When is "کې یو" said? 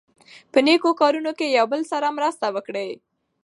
1.37-1.65